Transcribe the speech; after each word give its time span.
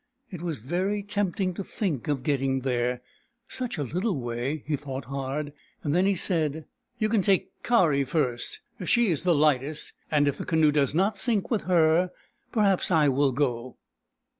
It 0.31 0.41
was 0.41 0.57
very 0.57 1.03
tempting 1.03 1.53
to 1.53 1.63
think 1.63 2.07
of 2.07 2.23
getting 2.23 2.61
there— 2.61 3.03
such 3.59 3.77
a 3.77 3.83
little 3.83 4.19
way! 4.19 4.63
He 4.65 4.75
thought 4.75 5.05
hard. 5.05 5.53
Then 5.83 6.07
he 6.07 6.15
said:" 6.15 6.65
You 6.97 7.07
can 7.07 7.21
take 7.21 7.61
Kari 7.61 8.03
first— 8.03 8.61
she 8.85 9.11
is 9.11 9.21
the 9.21 9.35
lightest, 9.35 9.93
and 10.09 10.27
if 10.27 10.39
the 10.39 10.45
canoe 10.47 10.71
does 10.71 10.95
not 10.95 11.17
sink 11.17 11.51
with 11.51 11.65
her, 11.65 12.09
perhaps 12.51 12.89
I 12.89 13.09
will 13.09 13.31
go." 13.31 13.77